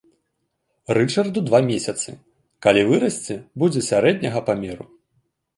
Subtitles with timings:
[0.97, 2.09] Рычарду два месяцы,
[2.67, 4.85] калі вырасце, будзе сярэдняга памеру.